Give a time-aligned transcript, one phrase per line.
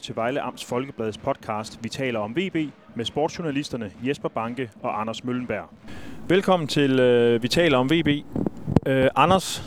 [0.00, 2.56] til Vejle Amts Folkebladets podcast Vi taler om VB
[2.94, 5.70] med sportsjournalisterne Jesper Banke og Anders Møllenberg.
[6.28, 8.08] Velkommen til øh, Vi taler om VB.
[8.86, 9.62] Øh, Anders,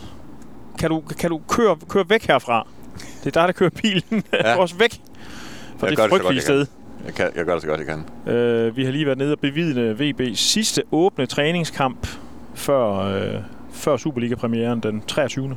[0.78, 2.68] kan du, kan du køre, køre væk herfra?
[2.94, 4.22] Det er dig, der kører bilen.
[4.32, 4.58] Ja.
[4.62, 5.00] os væk
[5.78, 6.66] fra Jeg det frygtelige sted.
[7.06, 8.34] Jeg, kan, jeg gør det så godt, jeg kan.
[8.34, 12.06] Øh, vi har lige været nede og bevidne VB's sidste åbne træningskamp
[12.54, 13.34] før, øh,
[13.72, 15.56] før Superliga-premieren den 23.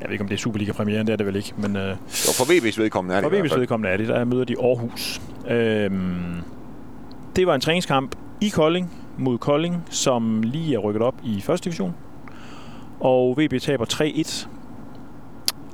[0.00, 2.34] Jeg ved ikke, om det er Superliga-premieren, det er det vel ikke, men øh, Og
[2.38, 5.20] for VB's vedkommende er det for VB's vedkommende er det, der møder de Aarhus.
[5.48, 6.42] Øhm,
[7.36, 11.64] det var en træningskamp i Kolding mod Kolding, som lige er rykket op i første
[11.64, 11.94] division.
[13.00, 14.48] Og VB taber 3-1.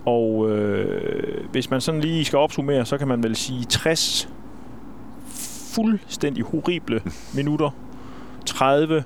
[0.06, 4.29] Og øh, hvis man sådan lige skal opsummere, så kan man vel sige 60
[5.74, 7.01] fuldstændig horrible
[7.37, 7.70] minutter.
[8.46, 9.04] 30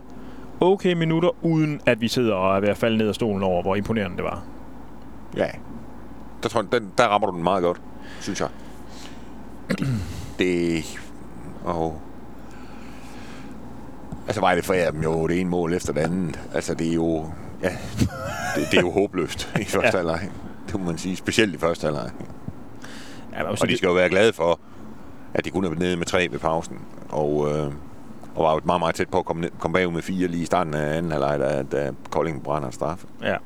[0.60, 3.62] okay minutter, uden at vi sidder og er ved at falde ned af stolen over,
[3.62, 4.42] hvor imponerende det var.
[5.36, 5.46] Ja.
[6.42, 7.80] Der, tror jeg, den, der rammer du den meget godt,
[8.20, 8.48] synes jeg.
[10.38, 10.84] Det...
[11.64, 12.00] Og...
[14.26, 16.40] Altså Vejle forærer dem jo det ene mål efter det andet.
[16.54, 17.30] Altså det er jo...
[17.62, 17.70] Ja,
[18.56, 19.96] det, det er jo håbløst i første Ja.
[19.96, 20.30] halvleg.
[20.66, 21.16] Det må man sige.
[21.16, 22.10] Specielt i første halvleg.
[23.32, 24.60] Ja, Og de skal jo være glade for,
[25.34, 26.78] at de kun er nede med tre ved pausen.
[27.08, 27.72] Og, øh,
[28.34, 30.42] og var jo meget, meget tæt på at komme, ned, komme bagud med fire lige
[30.42, 33.06] i starten af anden halvleg, da, da Kolding brænder straffe.
[33.22, 33.36] Ja.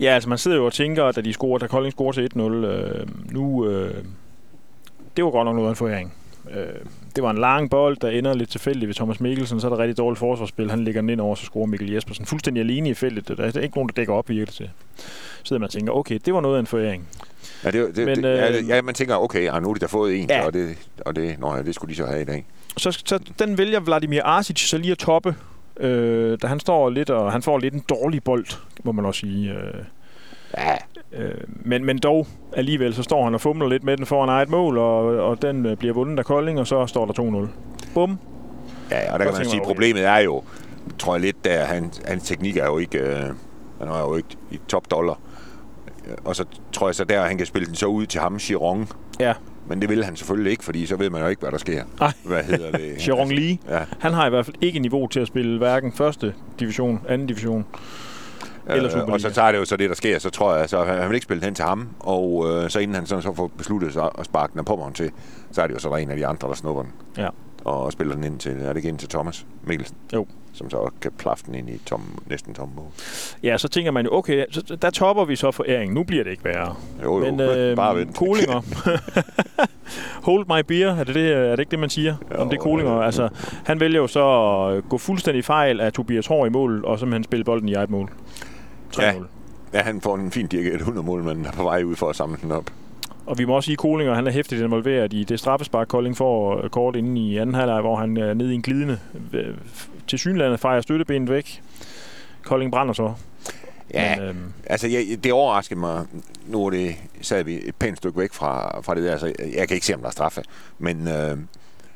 [0.00, 2.40] Ja, altså man sidder jo og tænker, da de scorer, da Kolding scorer til 1-0,
[2.40, 3.94] øh, nu, øh,
[5.16, 6.14] det var godt nok noget af en foræring.
[6.50, 6.66] Øh,
[7.16, 9.78] det var en lang bold, der ender lidt tilfældigt ved Thomas Mikkelsen, så er der
[9.78, 10.70] rigtig dårligt forsvarsspil.
[10.70, 13.38] Han ligger den ind over, så scorer Mikkel Jespersen fuldstændig alene i feltet.
[13.38, 14.70] Der er ikke nogen, der dækker op, virker det til.
[14.96, 15.04] Så
[15.44, 17.08] sidder man og tænker, okay, det var noget af en foræring.
[17.64, 19.80] Ja, det, det, Men, det, ja, øh, ja, man tænker, okay, ah, nu har de
[19.80, 20.36] da fået en, Ja.
[20.36, 20.46] ja.
[20.46, 22.44] og, det, og det, nå, ja, det skulle de så have i dag.
[22.76, 25.34] Så, så den vælger Vladimir Arsic så lige at toppe,
[25.80, 28.46] øh, da han står lidt, og han får lidt en dårlig bold,
[28.84, 29.52] må man også sige.
[29.52, 29.84] Øh,
[30.58, 30.76] Ja,
[31.16, 34.48] Øh, men, men dog, alligevel, så står han og fumler lidt med den foran eget
[34.48, 37.48] mål, og, og den øh, bliver vundet af Kolding, og så står der 2-0.
[37.94, 38.18] Bum.
[38.90, 39.66] ja og der kan man sige, okay.
[39.66, 40.42] problemet er jo,
[40.98, 43.22] tror jeg lidt, der hans, hans teknik er jo ikke, øh,
[43.78, 45.18] han er jo ikke i top dollar.
[46.24, 48.88] Og så tror jeg så der, han kan spille den så ud til ham, Chiron.
[49.20, 49.32] Ja,
[49.66, 51.84] Men det vil han selvfølgelig ikke, fordi så ved man jo ikke, hvad der sker.
[52.00, 52.12] Nej.
[52.24, 52.94] Hvad hedder det?
[53.02, 53.58] Chiron Lee.
[53.68, 53.80] Ja.
[53.98, 57.64] Han har i hvert fald ikke niveau til at spille hverken første division, anden division.
[58.68, 59.12] Eller Øh, Superliga.
[59.12, 60.18] og så tager det jo så det, der sker.
[60.18, 61.88] Så tror jeg, så han vil ikke spille hen til ham.
[62.00, 65.10] Og øh, så inden han sådan, så får besluttet sig at sparke den på til,
[65.52, 66.92] så er det jo så der en af de andre, der snupper den.
[67.18, 67.28] Ja.
[67.64, 69.96] Og spiller den ind til, er det ikke ind til Thomas Mikkelsen?
[70.14, 70.26] Jo.
[70.52, 72.84] Som så kan plaffe den ind i tom, næsten tom mål.
[73.42, 75.94] Ja, så tænker man jo, okay, så, der topper vi så foræringen.
[75.94, 76.74] Nu bliver det ikke værre.
[77.02, 78.16] Jo, jo, Men øh, bare vent.
[78.16, 78.60] Kolinger.
[80.26, 82.16] Hold my beer, er det, det, er det ikke det, man siger?
[82.34, 82.98] Jo, Om det er Kolinger.
[82.98, 83.06] øh.
[83.06, 83.28] Altså,
[83.64, 84.24] han vælger jo så
[84.76, 87.90] at gå fuldstændig fejl af Tobias Hård i mål, og simpelthen spille bolden i eget
[87.90, 88.10] mål.
[88.96, 89.02] 3-0.
[89.02, 89.12] Ja.
[89.74, 92.16] Ja, han får en fin dirigeret 100 mål, men er på vej ud for at
[92.16, 92.70] samle den op.
[93.26, 96.16] Og vi må også sige, at Kolinger han er hæftigt involveret i det straffespark, Kolding
[96.16, 98.98] får øh, kort inde i anden halvleg, hvor han er nede i en glidende.
[99.32, 99.54] øh,
[100.08, 101.62] Til synlandet fejrer støttebenet væk.
[102.42, 103.12] Kolding brænder så.
[103.94, 106.06] Ja, Men, øhm, altså jeg, det overraskede mig.
[106.46, 109.26] Nu er det, sad vi et pænt stykke væk fra, fra det der, så
[109.56, 110.42] jeg kan ikke se, om der er straffe.
[110.78, 111.36] Men, øh,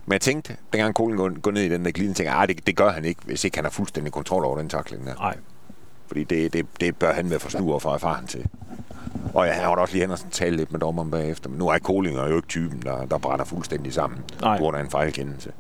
[0.06, 2.48] men jeg tænkte, dengang Kolen går, går ned i den der glidende, tænkte jeg, "Ah,
[2.48, 5.14] det, det gør han ikke, hvis ikke han har fuldstændig kontrol over den takling der.
[5.14, 5.36] nej.
[6.06, 8.44] Fordi det, det, det bør han være for snu og for erfaren til.
[9.34, 11.50] Og ja, var da også lige hen og tale lidt med dommeren bagefter.
[11.50, 14.20] Men nu er Kolinger jo ikke typen, der, der brænder fuldstændig sammen.
[14.40, 14.56] Nej.
[14.56, 15.52] På grund af en fejlkendelse.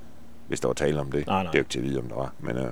[0.48, 1.26] Hvis der var tale om det.
[1.26, 1.52] Nej, nej.
[1.52, 2.32] Det er jo ikke til at vide, om der var.
[2.38, 2.70] Men øh,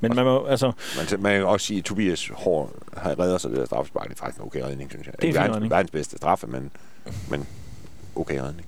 [0.00, 3.50] Men man må, altså, man, man kan også sige, at Tobias Hård har reddet sig
[3.50, 4.08] det der straffespark.
[4.08, 5.14] Det er faktisk en okay redning, synes jeg.
[5.22, 5.70] Det er verdens, redning.
[5.70, 6.70] verdens bedste straffe, men,
[7.30, 7.46] men
[8.16, 8.66] okay redning.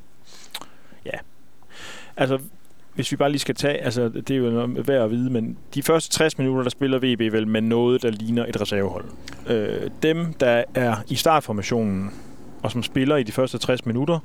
[2.17, 2.39] altså,
[2.95, 5.59] hvis vi bare lige skal tage, altså det er jo noget værd at vide, men
[5.75, 9.05] de første 60 minutter, der spiller VB vel med noget, der ligner et reservehold.
[9.47, 12.11] Øh, dem, der er i startformationen,
[12.63, 14.19] og som spiller i de første 60 minutter,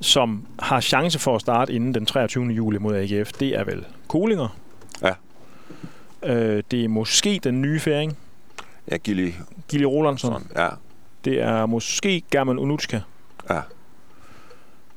[0.00, 2.44] som har chance for at starte inden den 23.
[2.44, 4.56] juli mod AGF, det er vel Kolinger.
[5.02, 5.12] Ja.
[6.22, 8.16] Øh, det er måske den nye færing,
[8.90, 9.32] Ja, Gilly.
[9.68, 10.46] Gilly Rolandsson.
[10.56, 10.68] Ja.
[11.24, 13.00] Det er måske German Unutska.
[13.50, 13.60] Ja.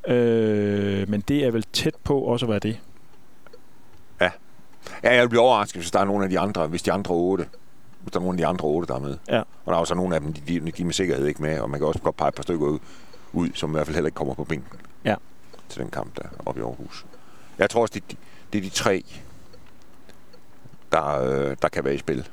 [0.07, 2.80] Øh, men det er vel tæt på også at være det.
[5.04, 7.13] Ja, jeg vil blive overrasket, hvis der er nogle af de andre, hvis de andre
[7.15, 7.45] otte,
[8.01, 9.18] hvis der er nogle af de andre otte, der er med.
[9.30, 9.39] Ja.
[9.39, 11.59] Og der er også nogle af dem, de, de, de er med sikkerhed ikke med,
[11.59, 12.80] og man kan også godt pege et par stykker ud,
[13.33, 14.80] ud som i hvert fald heller ikke kommer på bænken.
[15.06, 15.15] Ja.
[15.69, 17.06] Til den kamp der oppe i Aarhus.
[17.57, 18.18] Jeg tror også, det, er de-
[18.54, 19.04] det er de tre,
[20.92, 22.27] der, øh, der kan være i spil.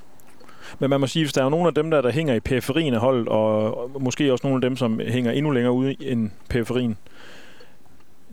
[0.79, 2.95] Men man må sige, hvis der er nogle af dem, der, der hænger i periferien
[2.95, 6.31] af holdet, og og måske også nogle af dem, som hænger endnu længere ude end
[6.49, 6.99] periferien,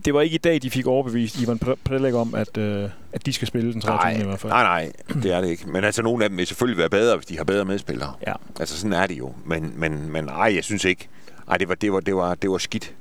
[0.06, 3.34] det var ikke i dag, de fik overbevist Ivan Prelik om, at, øh, at de
[3.34, 4.14] skal spille den 23.
[4.14, 4.52] Nej, i hvert fald.
[4.52, 4.92] nej, nej,
[5.24, 5.70] det er det ikke.
[5.70, 8.14] Men altså, nogle af dem vil selvfølgelig være bedre, hvis de har bedre medspillere.
[8.28, 8.34] Ja.
[8.60, 9.34] Altså, sådan er det jo.
[9.46, 11.10] Men, men, men ej, jeg synes ikke,
[11.52, 12.94] Nej, det var, det var, det var, det var skidt.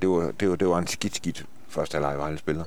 [0.00, 2.64] Det var, det var, det var en skidt, skidt første halvleg, Vejle spiller.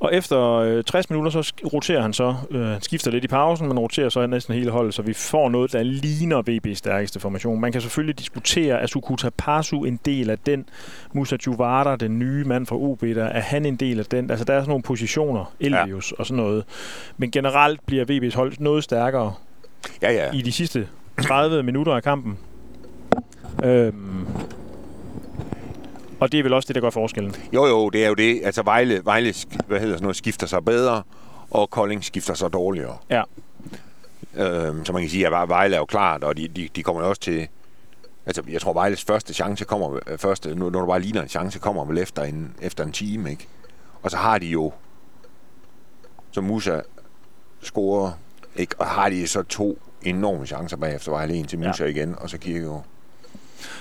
[0.00, 2.34] Og efter øh, 60 minutter, så roterer han så.
[2.50, 5.48] Øh, han skifter lidt i pausen, men roterer så næsten hele holdet, så vi får
[5.48, 7.60] noget, der ligner VB's stærkeste formation.
[7.60, 10.68] Man kan selvfølgelig diskutere, at Sukuta Pasu en del af den.
[11.12, 14.30] Musa Juvara, den nye mand fra OB, der er han en del af den.
[14.30, 16.16] Altså, der er sådan nogle positioner, Elvius ja.
[16.18, 16.64] og sådan noget.
[17.16, 19.34] Men generelt bliver VB's hold noget stærkere
[20.02, 20.32] Ja, ja.
[20.32, 20.88] i de sidste
[21.22, 22.38] 30 minutter af kampen.
[23.64, 24.26] Øhm.
[26.20, 27.34] Og det er vel også det, der gør forskellen.
[27.52, 28.40] Jo, jo, det er jo det.
[28.44, 29.34] Altså, Vejle, Vejle
[29.66, 31.02] hvad hedder sådan noget, skifter sig bedre,
[31.50, 32.96] og Kolding skifter sig dårligere.
[33.10, 33.22] Ja.
[34.34, 37.02] Øhm, så man kan sige, at Vejle er jo klart, og de, de, de kommer
[37.02, 37.48] jo også til...
[38.26, 39.98] Altså, jeg tror, Vejles første chance kommer...
[40.06, 43.30] øh, Første, når du bare ligner en chance, kommer vel efter en, efter en time,
[43.30, 43.46] ikke?
[44.02, 44.72] Og så har de jo...
[46.30, 46.80] Så Musa
[47.62, 48.12] scorer,
[48.56, 48.74] ikke?
[48.78, 51.34] Og har de så to enorme chancer bagefter Vejle.
[51.34, 51.90] En til Musa ja.
[51.90, 52.84] igen, og så Kirkegaard.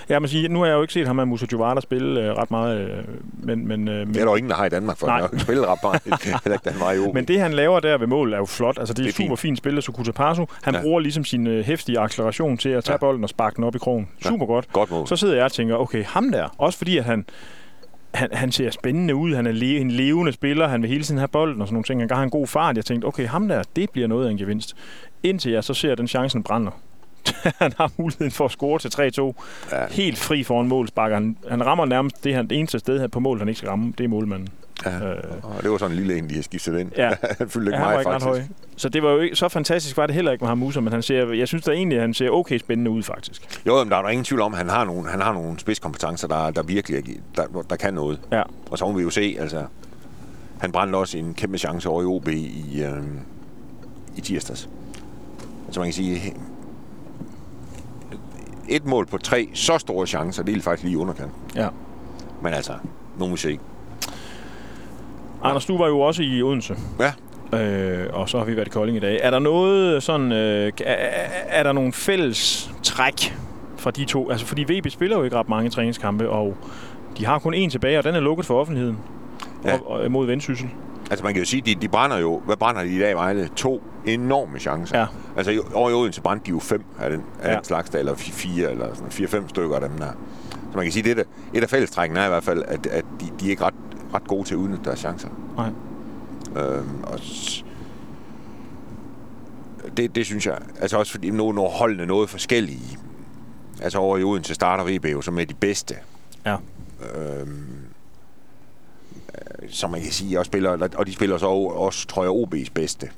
[0.09, 2.31] Ja, man siger, nu har jeg jo ikke set ham af Musa Juvara spille øh,
[2.33, 2.97] ret meget, øh,
[3.43, 5.15] men, men, øh, men, Det er der jo ingen, der har i Danmark, for Nej.
[5.15, 6.01] han har jo ikke spillet ret meget.
[6.43, 7.13] Heller ikke, da han var i OB.
[7.13, 8.77] men det, han laver der ved mål, er jo flot.
[8.79, 9.39] Altså, det er, Det er super fint.
[9.39, 10.11] fint spil af Sukuta.
[10.23, 10.71] Han Ja.
[10.71, 10.81] ja.
[10.81, 12.95] bruger ligesom sin øh, hæftige acceleration til at tage Ja.
[12.95, 12.97] ja.
[12.97, 14.07] bolden og sparke den op i krogen.
[14.25, 14.29] Ja.
[14.29, 14.67] Super godt.
[14.73, 15.07] Godt mål.
[15.07, 17.25] Så sidder jeg og tænker, okay, ham der, også fordi at han,
[18.13, 21.17] han, han ser spændende ud, han er le- en levende spiller, han vil hele tiden
[21.17, 22.01] have bolden og sådan nogle ting.
[22.01, 22.75] Han har en god fart.
[22.77, 24.75] Jeg tænkte, okay, ham der, det bliver noget af en gevinst.
[25.23, 26.71] Indtil jeg så ser, at den chancen brænder.
[27.61, 29.33] han har muligheden for at score til 3-2.
[29.71, 29.85] Ja.
[29.89, 31.37] Helt fri foran mål, sparker han.
[31.49, 33.93] Han rammer nærmest det, han, det eneste sted her på mål, han ikke skal ramme.
[33.97, 34.47] Det er målmanden.
[34.85, 34.95] Ja.
[35.09, 36.91] Øh, Og det var sådan en lille en, de har skiftet ind.
[36.97, 37.09] Ja.
[37.39, 38.25] han fyldte ikke Ja, meget, faktisk.
[38.25, 38.41] høj.
[38.77, 40.93] Så det var jo ikke, så fantastisk var det heller ikke med ham Musa, men
[40.93, 43.61] han ser, jeg synes da egentlig, at han ser okay spændende ud, faktisk.
[43.65, 45.59] Jo, men der er der ingen tvivl om, at han har nogle, han har nogle
[45.59, 47.13] spidskompetencer, der, der virkelig er-
[47.53, 48.19] der, der kan noget.
[48.31, 48.41] Ja.
[48.71, 49.65] Og så må vi jo se, altså...
[50.59, 53.03] Han brændte også en kæmpe chance over i OB i, øh,
[54.17, 54.69] i tirsdags.
[55.71, 56.33] Så man kan sige...
[58.69, 61.31] Et mål på tre så store chancer, det er faktisk lige underkant.
[61.55, 61.67] Ja.
[62.41, 62.73] Men altså,
[63.19, 63.59] nu må vi se.
[65.43, 66.75] Anders, du var jo også i Odense.
[66.99, 67.13] Ja.
[67.53, 69.19] Øh, og så har vi været i Kolding i dag.
[69.23, 70.31] Er der noget sådan...
[70.31, 70.95] Øh, er,
[71.47, 73.37] er der nogle fælles træk
[73.77, 74.29] fra de to?
[74.31, 76.57] Altså, fordi VB spiller jo ikke ret mange træningskampe, og
[77.17, 78.97] de har kun én tilbage, og den er lukket for offentligheden.
[79.65, 79.73] Ja.
[79.73, 80.69] Og, og, mod Vendsyssel.
[81.09, 82.41] Altså man kan jo sige, de, de brænder jo...
[82.45, 83.49] Hvad brænder de i dag, Vejle?
[83.55, 84.99] To enorme chancer.
[84.99, 85.05] Ja.
[85.37, 87.55] Altså over i Odense brændte de jo fem af den, af Ja.
[87.55, 90.11] den slags, der, eller fi- fire, eller sådan fire-fem stykker af dem der.
[90.51, 93.25] Så man kan sige, det et af fællestrækken er i hvert fald, at, at de,
[93.39, 93.73] de er ikke ret,
[94.13, 95.29] ret gode til at udnytte deres chancer.
[95.57, 95.69] Nej.
[96.63, 97.19] Øhm, og
[99.97, 102.97] det, det synes jeg, altså også fordi nu når holdene er noget forskellige.
[103.81, 105.95] Altså over i Odense starter VB jo som med de bedste.
[106.45, 106.55] Ja.
[107.15, 107.63] Øhm,
[109.35, 112.71] øh, som man kan sige, også spiller, og de spiller så også, tror jeg, OB's
[112.73, 113.09] bedste.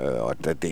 [0.00, 0.62] Øh, og det,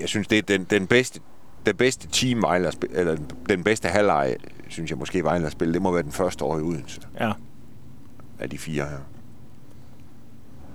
[0.00, 1.20] jeg synes, det er den, den bedste
[1.66, 3.16] den bedste team Vejle eller
[3.48, 4.36] den bedste halvleg,
[4.68, 7.32] synes jeg måske Vejle har spillet, det må være den første år i Odense Ja.
[8.38, 8.98] af de fire her.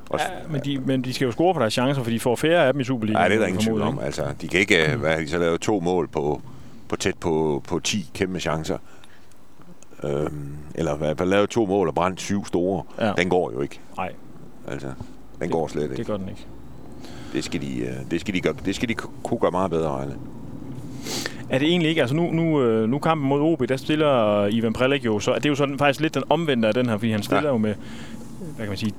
[0.10, 2.36] Også, ja men, de, men de skal jo score på deres chancer, for de får
[2.36, 3.20] færre af dem i Superligaen.
[3.22, 4.00] Nej, det er der ingen tvivl om.
[4.00, 5.00] Altså, de kan ikke, mm.
[5.00, 6.42] hvad, de så lavet to mål på,
[6.88, 8.78] på tæt på, på 10 kæmpe chancer.
[10.04, 12.84] Øhm, eller hvad, hvad lavet to mål og brændt syv store.
[13.00, 13.14] Ja.
[13.18, 13.80] Den går jo ikke.
[13.98, 14.12] Nej,
[14.68, 14.94] Altså,
[15.42, 15.96] den går slet ikke.
[15.96, 16.48] det gør den ikke.
[17.36, 19.72] Det skal de, øh, det skal de, gøre, det skal de ku- kunne gøre meget
[19.72, 20.14] bedre, Vejle.
[21.50, 24.74] Er det egentlig ikke, altså nu, nu, øh, nu kampen mod OB, der stiller Ivan
[24.74, 27.12] Prelik jo, så er det jo sådan faktisk lidt den omvendte af den her, fordi
[27.12, 27.50] han stiller Ja.
[27.52, 27.74] jo med,
[28.40, 28.94] hvad kan man sige,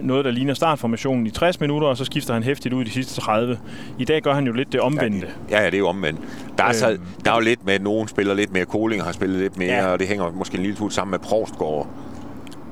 [0.00, 3.20] noget, der ligner startformationen i 60 minutter, og så skifter han hæftigt ud de sidste
[3.20, 3.58] 30.
[3.98, 5.26] I dag gør han jo lidt det omvendte.
[5.50, 6.20] Ja, ja, det er jo omvendt.
[6.58, 7.00] Der er, så, Øhm.
[7.24, 8.64] der er jo lidt med, at nogen spiller lidt mere.
[8.64, 9.86] Koling har spillet lidt mere, Ja.
[9.92, 11.88] og det hænger måske en lille smule sammen med Prostgaard.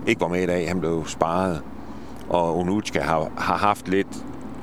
[0.07, 1.61] Ikke var med i dag, han blev sparet.
[2.29, 4.09] Og Onutska har, har haft lidt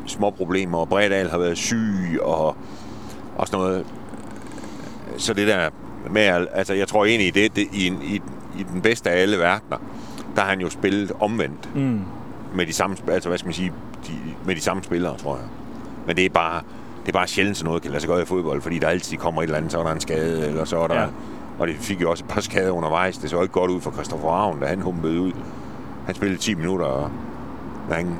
[0.05, 2.55] små problemer, og Bredal har været syg, og,
[3.37, 3.85] og sådan noget.
[5.17, 5.69] Så det der
[6.09, 6.21] med,
[6.53, 8.21] altså jeg tror egentlig, det, det i, i,
[8.59, 9.77] i den bedste af alle verdener,
[10.35, 12.01] der har han jo spillet omvendt Mm.
[12.55, 13.71] med de samme, altså hvad skal man sige,
[14.07, 14.11] de,
[14.45, 15.45] med de samme spillere, tror jeg.
[16.07, 16.61] Men det er bare,
[17.01, 19.17] det er bare sjældent sådan noget kan lade sig gøre i fodbold, fordi der altid
[19.17, 21.01] kommer et eller andet, så er der en skade, eller så er der...
[21.01, 21.07] Ja.
[21.59, 23.17] Og det fik jo også et par skader undervejs.
[23.17, 25.31] Det så ikke godt ud for Christoffer Ravn, da han humpede ud.
[26.05, 27.09] Han spillede 10 minutter, og
[27.91, 28.15] han,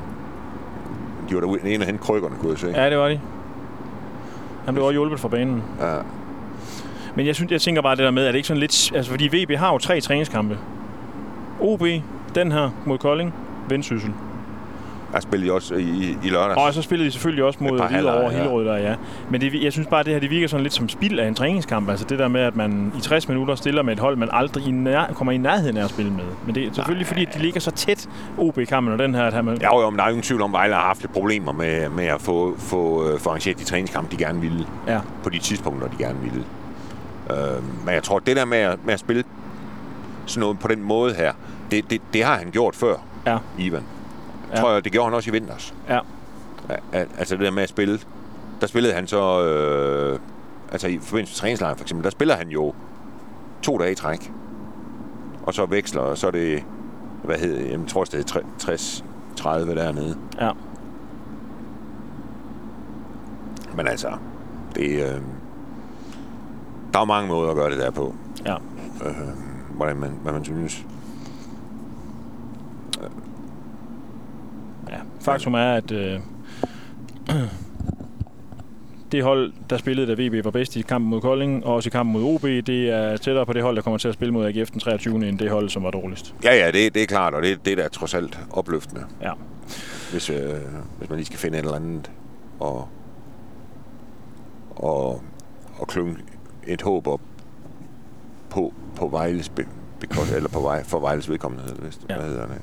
[1.28, 2.66] de var der en af hente krykkerne, kunne jeg se.
[2.66, 3.20] Ja, det var de.
[4.64, 5.62] Han blev også hjulpet fra banen.
[5.80, 5.96] Ja.
[7.14, 8.92] Men jeg synes, jeg tænker bare det der med, at det ikke sådan lidt...
[8.94, 10.58] Altså, fordi VB har jo tre træningskampe.
[11.60, 11.82] OB,
[12.34, 13.34] den her mod Kolding,
[13.68, 14.12] Vendsyssel.
[15.14, 16.60] Jeg spillede jo også i, i lørdags.
[16.60, 18.30] Og så spillede de selvfølgelig også mod Hvidovre og.
[18.30, 18.94] Hillerød der, ja.
[19.30, 21.34] Men det, jeg synes bare, det her det virker sådan lidt som spild af en
[21.34, 21.90] træningskamp.
[21.90, 24.68] Altså det der med, at man i 60 minutter stiller med et hold, man aldrig
[24.68, 26.24] i nær, kommer i nærheden af at spille med.
[26.46, 29.44] Men det er selvfølgelig fordi, at de ligger så tæt, OB-kampen og den her, at
[29.44, 29.58] man...
[29.60, 31.52] Ja, jo, men der er jo ingen tvivl om, at Vejle har haft lidt problemer
[31.52, 34.66] med, med at få, få, øh, få arrangeret de træningskampe, de gerne ville.
[34.88, 35.00] ja.
[35.22, 36.44] På de tidspunkter, de gerne ville.
[37.30, 39.24] Øh, men jeg tror, det der med at, med at spille
[40.26, 41.32] sådan noget på den måde her,
[41.70, 42.94] det, det, det har han gjort før,
[43.26, 43.38] Ja.
[43.58, 43.82] Ivan.
[44.52, 44.60] Ja.
[44.60, 45.74] Tror jeg, det gjorde han også i vinters.
[45.88, 45.98] Ja.
[46.68, 47.98] Al- al- Altså det der med at spille,
[48.60, 50.18] der spillede han så, øh,
[50.72, 52.74] altså i forbindelse med træningslejren for eksempel, der spiller han jo
[53.62, 54.32] to dage i træk.
[55.42, 56.64] Og så veksler, og så er det,
[57.24, 59.04] hvad hedder jeg tror, det er 60,
[59.36, 60.16] 30 dernede.
[60.40, 60.50] Ja.
[63.76, 64.08] Men altså,
[64.74, 65.20] det, øh,
[66.92, 68.14] der er mange måder at gøre det der på.
[68.46, 68.54] Ja.
[69.04, 69.14] Øh,
[69.76, 70.86] hvordan man, hvad man synes.
[74.90, 76.20] Ja, faktum er, at øh,
[79.12, 81.90] det hold, der spillede, da VB var bedst i kampen mod Kolding, og også i
[81.90, 84.46] kampen mod OB, det er tættere på det hold, der kommer til at spille mod
[84.46, 85.28] AGF den 23.
[85.28, 86.34] end det hold, som var dårligst.
[86.44, 89.32] Ja, ja, det, det er klart, og det, det er da trods alt opløftende, Ja.
[90.10, 90.36] hvis, øh,
[90.98, 92.10] hvis man lige skal finde et eller andet
[92.60, 92.88] og,
[94.76, 95.22] og,
[95.78, 96.16] og klynge
[96.66, 97.20] et håb op
[98.50, 99.66] på, på Vejles, be,
[100.00, 101.64] because, eller på vej, for Vejles vedkommende,
[102.08, 102.14] Ja.
[102.14, 102.20] ja.
[102.20, 102.58] hvad hedder det.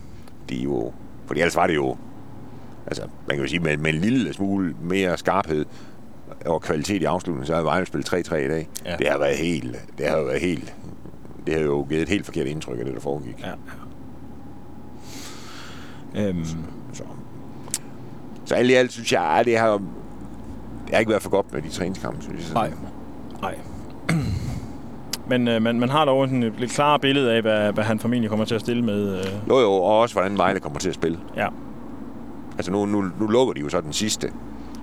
[0.50, 0.94] De er jo,
[1.25, 1.98] fordi ellers var det jo,
[2.88, 5.66] altså man kan jo sige, med, med en lille smule mere skarphed
[6.46, 8.70] og kvalitet i afslutningen, så har Vejle spillet 3-3 i dag.
[8.86, 8.96] Ja.
[8.96, 10.76] Det har været helt, det har været helt,
[11.48, 13.46] det har jo givet et helt forkert indtryk af det, der foregik.
[16.16, 16.28] ja.
[16.28, 16.46] Øhm,
[16.94, 17.04] Så,
[18.46, 19.82] så alt i alt synes jeg, det har, det
[20.94, 22.54] har ikke været for godt med de træningskampe, synes jeg.
[22.54, 22.72] nej.
[23.42, 23.56] Nej.
[25.28, 28.00] Men øh, man, man har dog sådan et lidt klarere billede af, hvad, hvad han
[28.00, 29.20] formentlig kommer til at stille med.
[29.20, 31.20] Øh, Jo jo, og også hvordan Vejle kommer til at spille.
[31.38, 31.48] ja.
[32.58, 34.31] Altså nu, nu, nu lukker de jo så den sidste,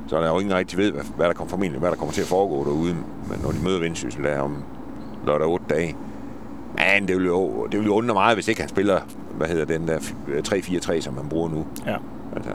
[0.06, 2.12] så der er jo ingen rigtig ved, hvad, hvad der kommer formentlig, hvad der kommer
[2.12, 2.94] til at foregå derude,
[3.30, 4.56] men når de møder Vendsyssel der om
[5.26, 5.96] lørdag 8 dage.
[6.76, 9.00] Men det vil, jo, det vil jo undre meget, hvis ikke han spiller,
[9.36, 11.66] hvad hedder den der 3-4-3, som han bruger nu.
[11.86, 11.96] Ja.
[12.36, 12.50] Altså,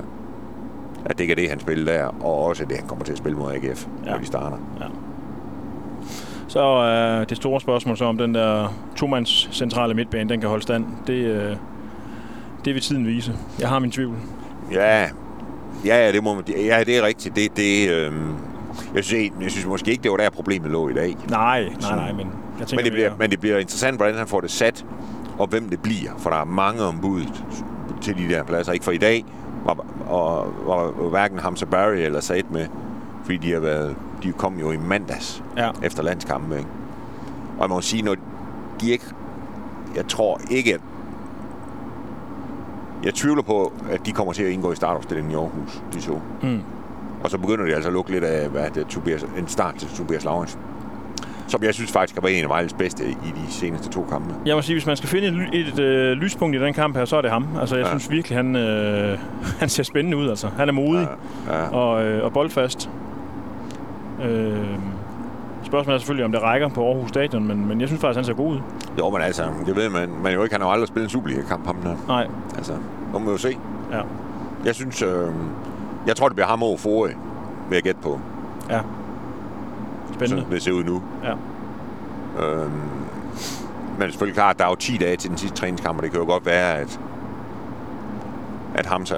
[1.06, 3.18] at det ikke er det, han spiller der, og også det, han kommer til at
[3.18, 4.12] spille mod AGF, Ja.
[4.12, 4.58] når de starter.
[6.48, 10.50] Så er øh, det store spørgsmål så, om den der tomands centrale midtbane, den kan
[10.50, 10.86] holde stand.
[11.08, 11.56] Det, øh,
[12.66, 13.34] det vil tiden vise.
[13.60, 14.16] Jeg har min tvivl.
[14.72, 15.02] Ja,
[15.86, 17.36] ja, ja, det, må, man- ja det er rigtigt.
[17.36, 18.34] Det, det, øhm,
[18.96, 21.18] jeg, synes, jeg synes måske ikke, det var der, problemet lå i dag.
[21.30, 22.28] Nej, nej, nej, men
[22.60, 24.86] jeg tænker Men det, bliver, men det bliver interessant, hvordan han får det sat,
[25.40, 26.12] og hvem det bliver.
[26.18, 27.22] For der er mange ombud
[28.02, 28.72] til de der pladser.
[28.74, 29.26] Ikke for i dag
[29.66, 32.68] var, og, var hverken Hamza Barry eller Said med,
[33.24, 36.58] fordi de har været, de kom jo i mandags Ja, efter landskampen.
[36.58, 36.70] Ikke?
[37.58, 38.16] Og jeg må sige, når
[38.82, 39.06] de ikke...
[39.96, 40.80] Jeg tror ikke, at...
[43.04, 46.22] Jeg tvivler på, at de kommer til at indgå i startopstillingen i Aarhus, de to.
[46.42, 46.60] mm.
[47.24, 49.88] Og så begynder de altså at lukke lidt af hvad det, Tobias, en start til
[49.90, 50.60] Tobias Laurensen.
[51.48, 53.14] Som jeg synes faktisk har været en af Vejles bedste i
[53.46, 54.36] de seneste to kampe.
[54.46, 56.98] Jeg må sige, hvis man skal finde et, ly- et øh, lyspunkt i den kamp
[56.98, 57.48] her, så er det ham.
[57.60, 57.84] Altså, jeg.
[57.86, 57.90] Ja.
[57.90, 59.18] synes virkelig, han, øh,
[59.60, 60.30] han ser spændende ud.
[60.30, 60.48] Altså.
[60.58, 61.08] Han er modig
[61.48, 61.70] Ja, ja.
[61.70, 62.90] og, øh, og boldfast.
[64.24, 64.58] Øh,
[65.74, 68.26] spørgsmålet er selvfølgelig, om det rækker på Aarhus Stadion, men, men jeg synes faktisk, han
[68.26, 68.60] ser god ud.
[69.00, 70.56] Jo, men altså, det ved man, man jo ikke.
[70.56, 71.96] Han har aldrig spillet en Superliga-kamp, ham der.
[72.08, 72.28] Nej,
[72.58, 72.74] Altså,
[73.14, 73.58] nu må vi jo se.
[73.92, 74.02] ja.
[74.66, 75.28] Jeg synes, øh,
[76.08, 77.10] jeg tror, det bliver ham over Fore,
[77.70, 78.20] vil jeg gætte på.
[78.70, 78.80] ja.
[80.08, 80.46] Sådan Spændende.
[80.56, 81.02] det ser ud nu.
[81.24, 81.32] Ja.
[82.46, 85.58] Øhm, men det er selvfølgelig klart, at der er jo 10 dage til den sidste
[85.58, 87.00] træningskamp, og det kan jo godt være, at,
[88.76, 89.16] at Hamza,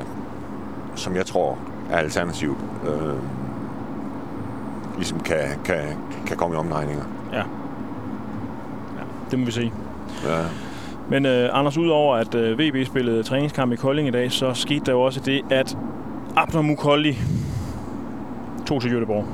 [0.95, 1.57] som jeg tror
[1.89, 2.57] er alternativet,
[2.87, 3.13] øh,
[4.95, 5.77] ligesom kan, kan,
[6.27, 7.03] kan komme i omdrejninger.
[7.31, 7.37] Ja.
[7.37, 7.43] ja.
[9.31, 9.71] Det må vi se.
[10.25, 10.37] Ja.
[11.09, 14.85] Men øh, Anders, udover at øh, VB spillede træningskamp i Kolding i dag, så skete
[14.85, 15.77] der jo også det, at
[16.35, 17.17] Abner Mukolli
[18.65, 19.25] tog til Göteborg.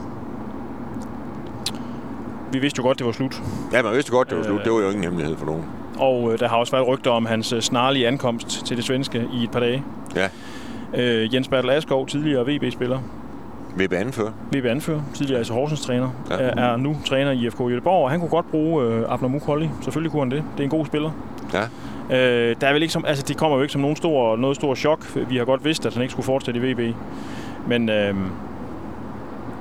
[2.51, 3.41] Vi vidste jo godt, det var slut.
[3.73, 4.49] ja, man vidste godt, det var Øh.
[4.49, 4.63] slut.
[4.63, 5.63] Det var jo ingen hemmelighed for nogen.
[5.99, 9.27] Og øh, der har også været rygter om hans øh, snarlige ankomst til det svenske
[9.33, 9.83] i et par dage.
[10.15, 10.27] Ja.
[10.97, 12.99] Øh, Jens Bertel Askov, tidligere VB-spiller,
[13.75, 14.31] VB anfører.
[14.55, 16.35] VB-anfører, tidligere altså Horsens træner, Ja.
[16.35, 16.39] er,
[16.71, 19.69] er nu træner i FK Göteborg, og han kunne godt bruge øh, Abner Mukolli.
[19.81, 20.43] Selvfølgelig kunne han det.
[20.53, 21.11] Det er en god spiller.
[21.53, 21.61] Ja.
[22.17, 24.55] Øh, der er vel ikke som, altså, det kommer jo ikke som nogen stor, noget
[24.55, 25.05] stor chok.
[25.29, 26.95] Vi har godt vidst, at han ikke skulle fortsætte i VB.
[27.67, 28.15] Men øh,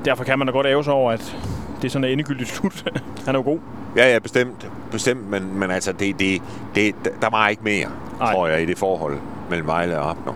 [0.05, 1.37] derfor kan man da godt æve sig over, at
[1.83, 2.85] det er sådan en endegyldigt slut.
[3.27, 3.59] han er jo god.
[3.97, 4.71] Ja, ja, bestemt.
[4.91, 6.43] Bestemt, men, men altså, det, det,
[6.75, 7.89] det, der var ikke mere.
[8.19, 8.33] Nej.
[8.33, 9.19] tror jeg, i det forhold
[9.51, 10.33] mellem Vejle og Abner.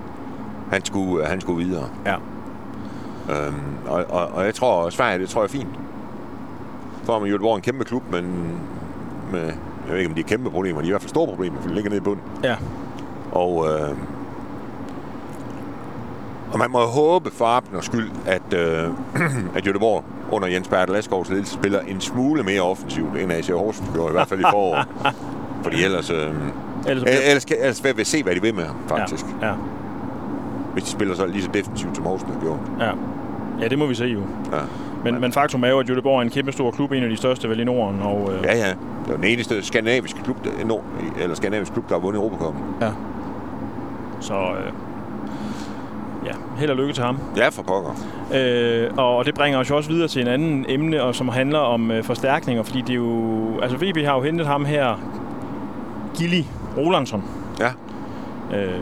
[0.72, 1.88] Han skulle, han skulle videre.
[2.06, 2.14] Ja.
[3.30, 3.54] Øhm,
[3.86, 5.68] og, og, og jeg tror, Sverige, det tror jeg er fint.
[7.04, 8.24] For man jo en kæmpe klub, men
[9.32, 9.52] med, jeg
[9.88, 11.68] ved ikke, om de er kæmpe problemer, de er i hvert fald store problemer, for
[11.68, 12.22] de ligger nede i bunden.
[12.44, 12.56] Ja.
[13.32, 13.88] Og, øh,
[16.52, 18.88] og man må håbe for Abners skyld, at, øh,
[19.56, 20.02] at Göteborg
[20.32, 24.12] under Jens Bertel Askovs ledelse spiller en smule mere offensivt, end AC Horsens gjorde, i
[24.12, 24.86] hvert fald i foråret.
[25.62, 26.30] Fordi ellers, øh,
[26.86, 29.24] Ellers, ellers, kan- ellers vil vi se, hvad de vil med ham, faktisk.
[29.42, 29.54] Ja, ja,
[30.72, 32.58] Hvis de spiller så lige så defensivt, som Horsens gjort.
[32.80, 32.90] ja.
[33.60, 34.20] Ja, det må vi se jo.
[34.52, 34.58] Ja.
[35.04, 37.16] Men, men faktum er jo, at Göteborg er en kæmpe stor klub, en af de
[37.16, 38.00] største vel i Norden.
[38.02, 38.68] Og, øh, Ja, ja.
[38.68, 40.78] Det var den eneste skandinaviske klub, der, no,
[41.20, 42.60] eller skandinavisk klub, der har vundet Europacupen.
[42.80, 42.90] ja.
[44.20, 44.72] Så øh,
[46.26, 47.18] ja, held og lykke til ham.
[47.36, 47.90] Ja, for pokker.
[48.34, 51.58] Øh, og det bringer os jo også videre til en anden emne, og som handler
[51.58, 53.60] om øh, forstærkninger, fordi det er jo...
[53.62, 55.00] Altså VB har jo hentet ham her,
[56.16, 56.42] Gilly
[56.76, 57.24] Rolandsson.
[57.60, 57.68] Ja.
[58.58, 58.80] Øh,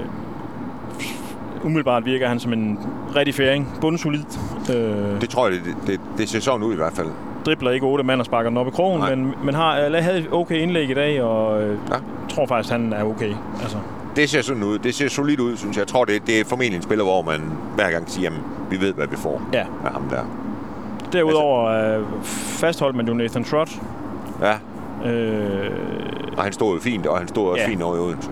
[1.65, 2.79] umiddelbart virker han som en
[3.17, 3.69] rigtig færing.
[3.81, 4.25] Bundsolid.
[4.75, 7.09] Øh, Det tror jeg, det, det, det ser sådan ud i hvert fald.
[7.47, 9.15] dribler ikke otte mand og sparker den op i krogen, Nej.
[9.15, 11.97] men, men har, eller havde okay indlæg i dag, og øh, Ja.
[12.29, 13.33] tror faktisk, han er okay.
[13.63, 13.77] Altså,
[14.17, 14.79] Det ser sådan ud.
[14.79, 15.81] Det ser solidt ud, synes jeg.
[15.81, 17.41] Jeg tror, det, det er formentlig en spiller, hvor man
[17.75, 18.37] hver gang siger, at
[18.71, 19.65] vi ved, hvad vi får ja.
[19.83, 20.21] med ham der.
[21.13, 21.65] Derudover
[21.99, 23.71] øh, fastholdt man jo Nathan Trott.
[24.43, 24.55] Ja,
[25.07, 25.71] Øh,
[26.37, 27.69] og han stod jo fint, og han stod også ja.
[27.69, 28.31] fint over i Odense.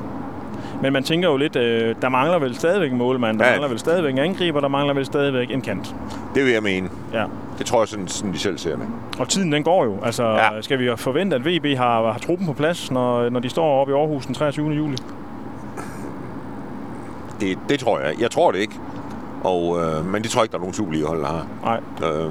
[0.83, 3.51] Men man tænker jo lidt, øh, der mangler vel stadigvæk en målmand, der Ja.
[3.51, 5.95] mangler vel stadigvæk en angriber, der mangler vel stadigvæk en kant.
[6.35, 6.89] Det vil jeg mene.
[7.13, 7.25] Ja.
[7.59, 8.87] Det tror jeg sådan, sådan de selv ser det.
[9.19, 9.97] Og tiden den går jo.
[10.05, 10.55] Altså, ja.
[10.55, 10.63] Ja.
[10.63, 13.93] skal vi forvente, at VB har, har truppen på plads, når, når de står oppe
[13.93, 14.71] i Aarhus den 23.
[14.71, 14.97] juli?
[17.41, 17.59] det.
[17.69, 18.21] Det tror jeg.
[18.21, 18.75] Jeg tror det ikke.
[19.45, 21.47] Og, øh, men det tror jeg ikke, der er nogen Superliga-hold, der har.
[21.65, 21.81] Nej.
[22.11, 22.31] Øh,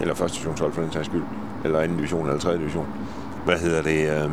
[0.00, 1.22] eller første divisionshold for den sags skyld.
[1.64, 2.86] Eller anden division, eller tredje division.
[3.44, 4.10] Hvad hedder det?
[4.24, 4.30] Øh,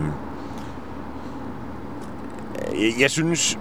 [2.72, 3.60] jeg, jeg synes...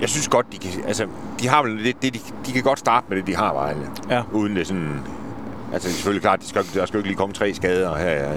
[0.00, 0.70] Jeg synes godt, de kan...
[0.86, 1.06] Altså,
[1.40, 3.90] de har vel det, det de, de kan godt starte med det, de har, Vejle.
[4.10, 4.22] Ja.
[4.32, 5.00] Uden det sådan...
[5.72, 7.96] Altså, det er selvfølgelig klart, de skal, der skal jo ikke lige komme tre skader
[7.96, 8.32] her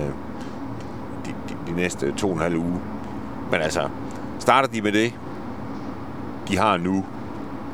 [1.26, 2.80] de, de, de næste to og en halv uge.
[3.52, 3.90] Men altså,
[4.40, 5.14] starter de med det,
[6.48, 7.06] de har nu,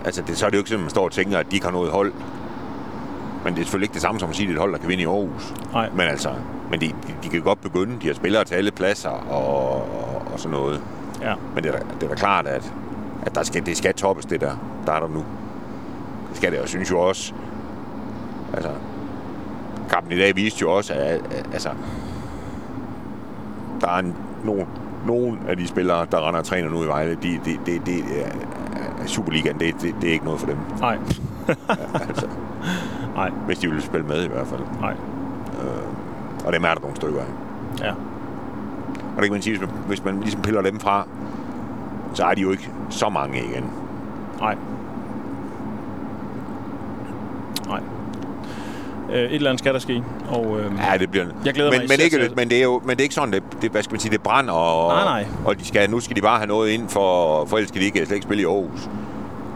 [0.05, 1.55] altså det, så er det jo ikke sådan, at man står og tænker, at de
[1.55, 2.13] ikke har noget hold.
[3.43, 4.71] Men det er selvfølgelig ikke det samme som at sige, at det er et hold,
[4.71, 5.53] der kan vinde i Aarhus.
[5.73, 5.89] Nej.
[5.89, 6.29] Men altså,
[6.71, 7.97] men de, de, de kan godt begynde.
[8.01, 10.81] De har spillere til alle pladser og, og, og sådan noget.
[11.21, 11.33] Ja.
[11.55, 12.73] Men det er da, det er da klart, at,
[13.25, 14.51] at der skal, det skal toppes, det der,
[14.85, 15.23] der er der nu.
[16.29, 17.33] Det skal det, og synes jo også,
[18.53, 18.69] altså,
[19.89, 20.99] kampen i dag viste jo også, at,
[21.31, 21.69] at altså,
[23.81, 24.67] der er en, nogen,
[25.07, 27.99] nogen af de spillere, der render og træner nu i Vejle, de, de, de, de,
[27.99, 28.25] er-
[29.03, 30.57] er Superligaen, det, det, det er ikke noget for dem.
[30.79, 30.97] Nej.
[32.07, 32.27] altså,
[33.15, 33.29] Nej.
[33.29, 34.61] hvis de vil spille med i hvert fald.
[34.81, 34.93] Nej.
[36.45, 37.25] Og dem er der nogle stykker af.
[37.85, 37.93] Ja.
[39.15, 41.07] Og det kan man sige, hvis man, hvis man ligesom piller dem fra,
[42.13, 43.69] så er de jo ikke så mange igen.
[44.39, 44.55] Nej.
[47.67, 47.79] Nej.
[49.11, 50.03] Øh, et eller andet skal der ske.
[50.29, 51.25] Og, øh, Ja, det bliver...
[51.45, 53.15] Jeg glæder men, mig men, ikke, til- men det er jo men det er ikke
[53.15, 55.25] sådan, det, det, hvad skal man sige, det brænder, og, Nej, nej.
[55.45, 57.85] og de skal, nu skal de bare have noget ind, for, for ellers skal de
[57.85, 58.89] ikke, slet ikke spille i Aarhus.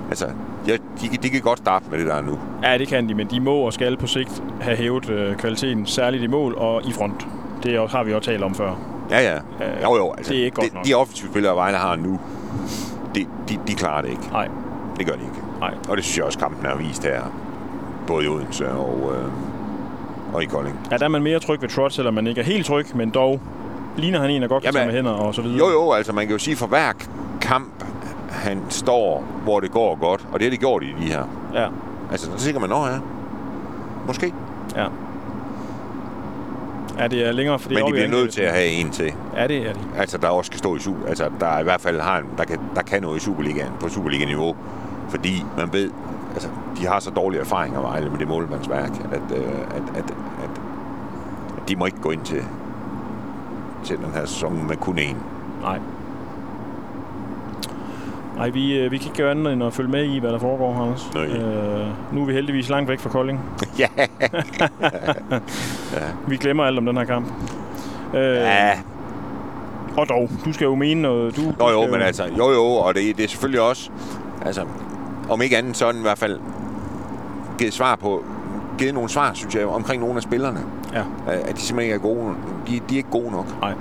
[0.10, 0.26] Altså,
[0.68, 2.40] ja, de, kan- de kan godt starte med det der nu.
[2.64, 5.86] Ja, det kan de, men de må og skal på sigt have hævet øh, kvaliteten,
[5.86, 7.28] særligt i mål og i front.
[7.64, 8.72] Det har vi også talt om før.
[9.10, 9.36] Ja, ja.
[9.36, 10.12] Øh, jo, jo.
[10.18, 10.86] Altså, det er ikke godt de, nok.
[10.86, 12.20] de offensive spillere, Vejle har nu,
[13.16, 14.30] de, de, de klarer det ikke.
[14.32, 14.48] Nej,
[14.98, 15.42] Det gør de ikke.
[15.60, 15.74] nej.
[15.90, 17.22] Og det synes jeg også, kampen har vist her.
[18.08, 19.32] Både i Odense og, øh,
[20.34, 20.80] og i Kolding.
[20.92, 23.10] Ja, der er man mere tryg ved Trot, selvom man ikke er helt tryg, men
[23.10, 23.40] dog
[23.98, 25.58] ligner han en, der godt kan Jamen, med hænder og så videre.
[25.58, 26.92] Jo, jo, altså man kan jo sige, for hver
[27.42, 27.86] kamp,
[28.30, 31.24] han står, hvor det går godt, og det har de gjort i de her.
[31.54, 31.68] Ja,
[32.12, 32.98] Altså, så tænker man, nå ja,
[34.08, 34.34] måske.
[34.76, 34.86] ja.
[37.00, 39.14] Ja, det er længere, for det Men de bliver nødt til at have en til.
[39.36, 39.80] Ja, det er de.
[39.98, 41.08] Altså, der også skal stå i Super...
[41.08, 43.90] Altså, der i hvert fald har en, der, kan, der kan noget i Superligaen, på
[43.90, 44.56] Superliga-niveau.
[45.10, 45.92] Fordi man ved,
[46.34, 46.48] altså,
[46.80, 50.04] de har så dårlige erfaringer Vejle med det målmandsværk, at, øh, at, at,
[50.44, 50.62] at,
[51.58, 52.44] at de må ikke gå ind til,
[53.84, 55.16] til den her sæson med kun én.
[55.62, 55.80] Nej.
[58.36, 60.40] Nej, vi, øh, vi kan ikke gøre andet end at følge med i, hvad der
[60.40, 61.14] foregår, Hans.
[61.14, 61.26] Nej.
[61.26, 63.40] Øh, nu er vi heldigvis langt væk fra Kolding.
[63.80, 63.88] ja,
[66.28, 67.26] Vi glemmer alt om den her kamp.
[68.14, 68.80] Øh, ja.
[69.98, 71.36] Og dog, du skal jo mene noget.
[71.36, 73.90] Du, du Nå jo, men altså, jo jo, og det, det er selvfølgelig også,
[74.46, 74.66] altså,
[75.30, 76.40] om ikke andet sådan i hvert fald,
[77.58, 78.24] givet svar på,
[78.78, 80.60] givet nogle svar, synes jeg, omkring nogle af spillerne.
[80.94, 81.04] Ja.
[81.28, 82.36] At de simpelthen ikke er gode.
[82.68, 83.62] De, de er ikke gode nok.
[83.62, 83.74] Nej.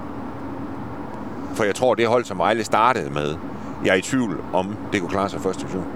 [1.55, 3.37] For jeg tror, det hold, som Vejle startede med,
[3.85, 5.87] jeg er i tvivl om, det kunne klare sig første division.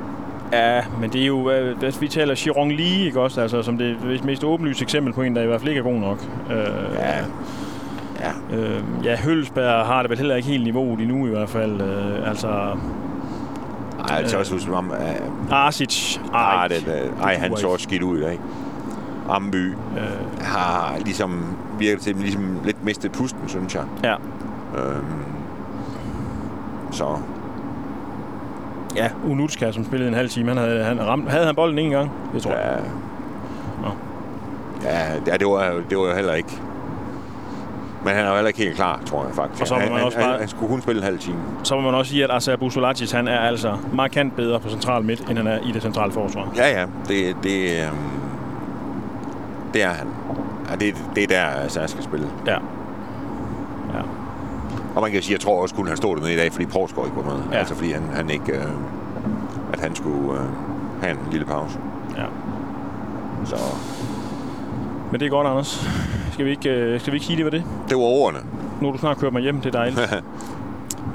[0.52, 3.40] Ja, men det er jo, hvad vi taler Chiron Lee, ikke også?
[3.40, 6.00] Altså, som det mest åbenlyse eksempel på en, der i hvert fald ikke er god
[6.00, 6.18] nok.
[6.50, 7.16] Øh, Ja.
[8.20, 8.56] Ja.
[8.56, 11.80] Øh, ja, Hølsberg har det vel heller ikke helt niveauet endnu i hvert fald.
[11.80, 12.48] Øh, altså,
[14.08, 18.02] Ej, altså også huske om, at Arsic, ej, ej, det, ej, han så også skidt
[18.02, 18.38] ud i dag.
[19.28, 19.74] Amby Øh,
[20.40, 23.82] har ligesom virket til ligesom lidt mistet pusten, synes jeg.
[24.04, 24.14] ja.
[24.80, 25.04] Øhm,
[26.90, 27.04] så
[28.96, 31.90] ja, Unutska, som spillede en halv time, han havde, han ramt, havde han bolden en
[31.90, 32.10] gang?
[32.34, 32.60] Det tror jeg.
[32.62, 33.82] Ja.
[33.82, 33.88] Nå.
[35.30, 36.58] Ja, det, var, det var jo heller ikke.
[38.04, 39.60] Men han er jo heller ikke helt klar, tror jeg faktisk.
[39.62, 41.38] Og så må han, man også han, bare- han skulle kun spille en halv time.
[41.62, 45.02] Så må man også sige, at Asa Busolacic, han er altså markant bedre på central
[45.04, 46.52] midt, end han er i det centrale forsvar.
[46.56, 46.86] Ja, ja.
[47.08, 47.96] Det, det, øhm,
[49.74, 50.06] Det er han.
[50.70, 52.26] Ja, det, det er der, jeg skal spille.
[52.46, 52.56] Ja.
[54.98, 57.06] Og man kan sige, jeg tror også, kunne han stå dernede i dag, fordi Porsgaard
[57.06, 57.42] ikke var med.
[57.52, 57.58] Ja.
[57.58, 58.52] Altså fordi han, han ikke...
[58.52, 58.64] Øh,
[59.72, 60.46] at han skulle øh,
[61.00, 61.78] have en lille pause.
[62.16, 62.24] ja.
[63.44, 63.56] Så
[65.10, 65.88] Men det er godt, Anders.
[66.32, 67.64] Skal vi ikke, øh, skal vi ikke sige det var det?
[67.88, 68.38] det var ordene.
[68.80, 70.00] Nu har du snart kørt mig hjem, det er dejligt.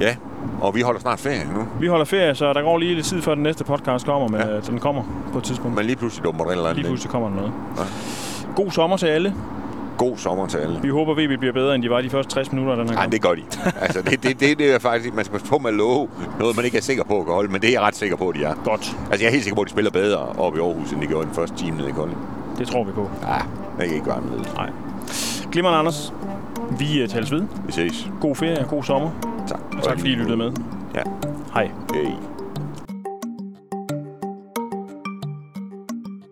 [0.01, 0.15] Ja,
[0.61, 1.63] og vi holder snart ferie nu.
[1.79, 4.41] Vi holder ferie, så der går lige lidt tid, før den næste podcast kommer, men
[4.41, 4.59] ja.
[4.59, 5.77] den kommer på et tidspunkt.
[5.77, 6.75] Men lige pludselig dummer et eller andet.
[6.75, 7.51] Lige pludselig kommer der noget.
[7.77, 7.83] Ja.
[8.55, 9.33] God sommer til alle.
[9.97, 10.79] God sommer til alle.
[10.82, 13.06] Vi håber, VB bliver bedre, end de var de første 60 minutter den her Nej,
[13.06, 13.41] det gør de.
[13.82, 15.13] Altså, det, det, det, det er faktisk...
[15.13, 17.62] Man skal på med at love noget, man ikke er sikker på at holde, men
[17.62, 18.53] det er jeg ret sikker på, at de er.
[18.63, 18.97] Godt.
[19.12, 21.08] Altså, jeg er helt sikker på, at de spiller bedre oppe i Aarhus, end de
[21.08, 22.19] gjorde den første time nede i Kolding.
[22.58, 23.10] Det tror vi på.
[23.27, 23.38] Ja,
[23.79, 24.53] det kan ikke gøre anderledes.
[24.53, 24.69] Nej.
[25.51, 26.13] Glimmerne Anders.
[26.79, 27.43] Vi uh, tales ved.
[27.65, 28.08] Vi ses.
[28.21, 29.10] God ferie og god sommer.
[29.47, 29.60] Tak.
[29.77, 30.51] Og tak fordi I lyttede med.
[30.95, 31.01] Ja.
[31.53, 31.71] Hej.
[31.93, 32.32] Hey.